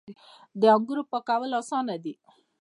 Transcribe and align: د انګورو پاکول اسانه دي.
د 0.59 0.61
انګورو 0.75 1.03
پاکول 1.11 1.51
اسانه 1.61 1.95
دي. 2.03 2.13